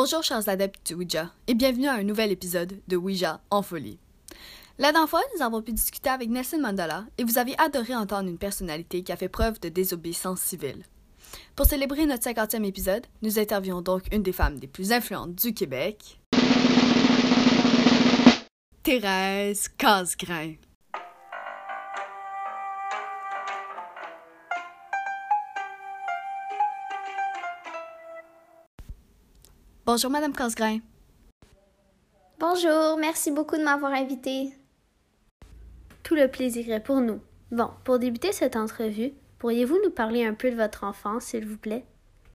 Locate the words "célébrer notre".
11.66-12.30